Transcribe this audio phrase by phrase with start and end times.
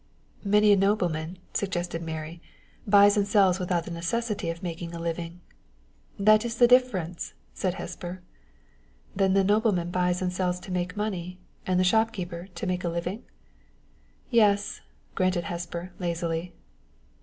[0.43, 2.41] "Many a nobleman," suggested Mary,
[2.87, 5.41] "buys and sells without the necessity of making a living."
[6.17, 8.23] "That is the difference," said Hesper.
[9.15, 11.37] "Then the nobleman buys and sells to make money,
[11.67, 13.25] and the shopkeeper to make a living?"
[14.31, 14.81] "Yes,"
[15.13, 16.55] granted Hesper, lazily.